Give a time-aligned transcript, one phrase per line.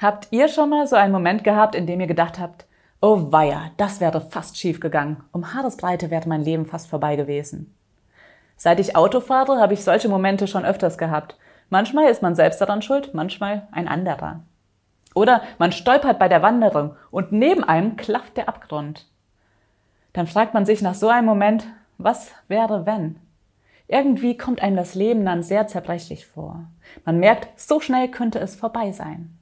[0.00, 2.64] Habt ihr schon mal so einen Moment gehabt, in dem ihr gedacht habt,
[3.02, 5.22] oh weia, das wäre fast schief gegangen.
[5.30, 7.74] Um Haaresbreite wäre mein Leben fast vorbei gewesen.
[8.56, 11.36] Seit ich Auto fahre, habe ich solche Momente schon öfters gehabt.
[11.68, 14.40] Manchmal ist man selbst daran schuld, manchmal ein anderer.
[15.14, 19.06] Oder man stolpert bei der Wanderung und neben einem klafft der Abgrund.
[20.14, 21.66] Dann fragt man sich nach so einem Moment,
[21.98, 23.16] was wäre wenn?
[23.86, 26.64] Irgendwie kommt einem das Leben dann sehr zerbrechlich vor.
[27.04, 29.36] Man merkt, so schnell könnte es vorbei sein.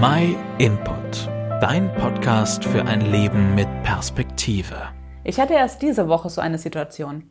[0.00, 1.26] My Input,
[1.62, 4.76] dein Podcast für ein Leben mit Perspektive.
[5.24, 7.30] Ich hatte erst diese Woche so eine Situation.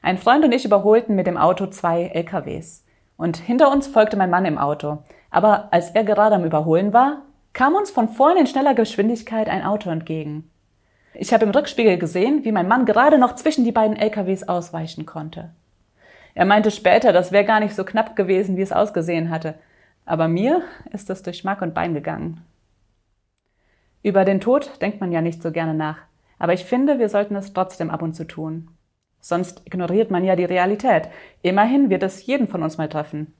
[0.00, 2.86] Ein Freund und ich überholten mit dem Auto zwei LKWs.
[3.18, 5.00] Und hinter uns folgte mein Mann im Auto.
[5.30, 9.62] Aber als er gerade am Überholen war, kam uns von vorn in schneller Geschwindigkeit ein
[9.62, 10.50] Auto entgegen.
[11.12, 15.04] Ich habe im Rückspiegel gesehen, wie mein Mann gerade noch zwischen die beiden LKWs ausweichen
[15.04, 15.50] konnte.
[16.34, 19.56] Er meinte später, das wäre gar nicht so knapp gewesen, wie es ausgesehen hatte,
[20.06, 22.42] aber mir ist es durch Mark und Bein gegangen.
[24.02, 25.98] Über den Tod denkt man ja nicht so gerne nach.
[26.38, 28.68] Aber ich finde, wir sollten es trotzdem ab und zu tun.
[29.20, 31.08] Sonst ignoriert man ja die Realität.
[31.42, 33.34] Immerhin wird es jeden von uns mal treffen.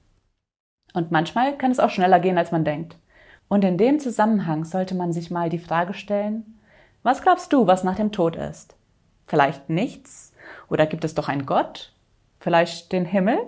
[0.93, 2.97] Und manchmal kann es auch schneller gehen, als man denkt.
[3.49, 6.59] Und in dem Zusammenhang sollte man sich mal die Frage stellen,
[7.05, 8.75] was glaubst du, was nach dem Tod ist?
[9.27, 10.33] Vielleicht nichts?
[10.69, 11.93] Oder gibt es doch einen Gott?
[12.41, 13.39] Vielleicht den Himmel?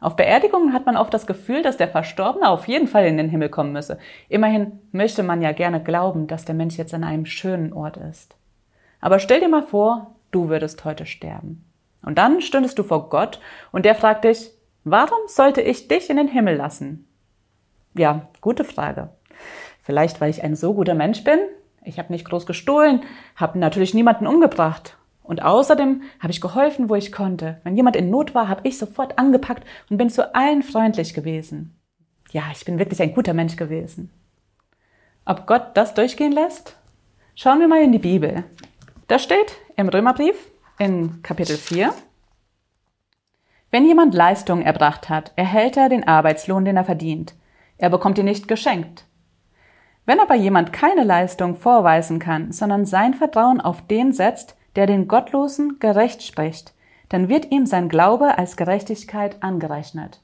[0.00, 3.28] Auf Beerdigungen hat man oft das Gefühl, dass der Verstorbene auf jeden Fall in den
[3.28, 3.98] Himmel kommen müsse.
[4.28, 8.36] Immerhin möchte man ja gerne glauben, dass der Mensch jetzt an einem schönen Ort ist.
[9.00, 11.64] Aber stell dir mal vor, du würdest heute sterben.
[12.04, 13.40] Und dann stündest du vor Gott
[13.72, 14.52] und der fragt dich,
[14.84, 17.08] warum sollte ich dich in den Himmel lassen?
[17.94, 19.08] Ja, gute Frage.
[19.82, 21.40] Vielleicht, weil ich ein so guter Mensch bin?
[21.82, 23.02] Ich habe nicht groß gestohlen,
[23.34, 24.97] habe natürlich niemanden umgebracht
[25.28, 27.60] und außerdem habe ich geholfen, wo ich konnte.
[27.62, 31.78] Wenn jemand in Not war, habe ich sofort angepackt und bin zu allen freundlich gewesen.
[32.32, 34.10] Ja, ich bin wirklich ein guter Mensch gewesen.
[35.24, 36.76] Ob Gott das durchgehen lässt?
[37.34, 38.44] Schauen wir mal in die Bibel.
[39.06, 41.92] Da steht im Römerbrief in Kapitel 4,
[43.70, 47.34] wenn jemand Leistung erbracht hat, erhält er den Arbeitslohn, den er verdient.
[47.76, 49.04] Er bekommt ihn nicht geschenkt.
[50.06, 55.08] Wenn aber jemand keine Leistung vorweisen kann, sondern sein Vertrauen auf den setzt, der den
[55.08, 56.74] Gottlosen gerecht spricht,
[57.08, 60.20] dann wird ihm sein Glaube als Gerechtigkeit angerechnet.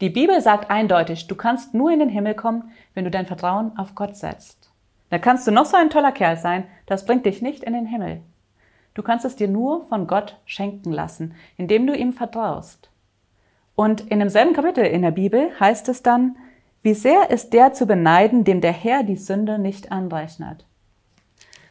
[0.00, 3.76] Die Bibel sagt eindeutig, du kannst nur in den Himmel kommen, wenn du dein Vertrauen
[3.76, 4.70] auf Gott setzt.
[5.10, 7.86] Da kannst du noch so ein toller Kerl sein, das bringt dich nicht in den
[7.86, 8.22] Himmel.
[8.94, 12.90] Du kannst es dir nur von Gott schenken lassen, indem du ihm vertraust.
[13.74, 16.36] Und in demselben Kapitel in der Bibel heißt es dann,
[16.82, 20.64] wie sehr ist der zu beneiden, dem der Herr die Sünde nicht anrechnet.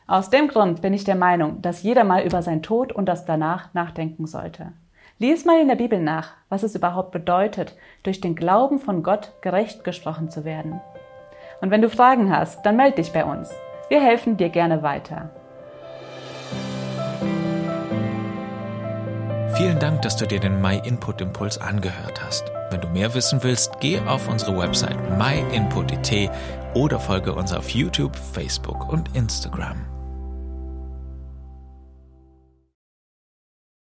[0.09, 3.25] Aus dem Grund bin ich der Meinung, dass jeder mal über sein Tod und das
[3.25, 4.71] danach nachdenken sollte.
[5.19, 9.33] Lies mal in der Bibel nach, was es überhaupt bedeutet, durch den Glauben von Gott
[9.41, 10.81] gerecht gesprochen zu werden.
[11.61, 13.51] Und wenn du Fragen hast, dann melde dich bei uns.
[13.89, 15.29] Wir helfen dir gerne weiter.
[19.53, 22.51] Vielen Dank, dass du dir den My Input Impuls angehört hast.
[22.71, 26.31] Wenn du mehr wissen willst, geh auf unsere Website myinput.it
[26.73, 29.85] oder folge uns auf YouTube, Facebook und Instagram.